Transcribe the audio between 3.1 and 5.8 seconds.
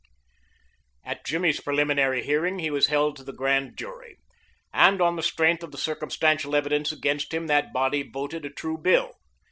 to the grand jury, and on the strength of the